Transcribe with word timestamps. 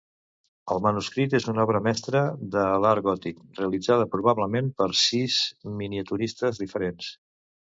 El 0.75 0.79
manuscrit 0.85 1.35
és 1.39 1.45
una 1.53 1.65
obra 1.67 1.81
mestra 1.87 2.21
de 2.57 2.63
l'art 2.85 3.05
gòtic, 3.09 3.43
realitzada 3.59 4.09
probablement 4.17 4.73
per 4.81 4.89
sis 5.03 5.39
miniaturistes 5.83 6.65
diferents. 6.67 7.13